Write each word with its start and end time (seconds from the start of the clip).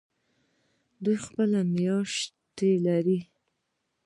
دوی 1.03 1.17
خپلې 1.25 1.61
میاشتې 1.73 2.71
لري. 2.85 3.19